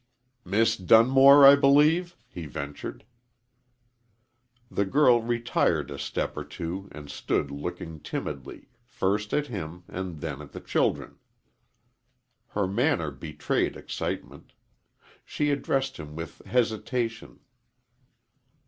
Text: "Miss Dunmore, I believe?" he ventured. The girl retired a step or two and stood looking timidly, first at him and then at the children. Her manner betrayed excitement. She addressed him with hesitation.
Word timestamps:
"Miss 0.43 0.77
Dunmore, 0.77 1.45
I 1.45 1.55
believe?" 1.55 2.17
he 2.27 2.47
ventured. 2.47 3.05
The 4.71 4.83
girl 4.83 5.21
retired 5.21 5.91
a 5.91 5.99
step 5.99 6.35
or 6.35 6.43
two 6.43 6.89
and 6.91 7.07
stood 7.07 7.51
looking 7.51 7.99
timidly, 7.99 8.67
first 8.83 9.31
at 9.31 9.45
him 9.45 9.83
and 9.87 10.19
then 10.19 10.41
at 10.41 10.53
the 10.53 10.59
children. 10.59 11.19
Her 12.47 12.65
manner 12.65 13.11
betrayed 13.11 13.77
excitement. 13.77 14.53
She 15.23 15.51
addressed 15.51 15.97
him 15.97 16.15
with 16.15 16.43
hesitation. 16.47 17.41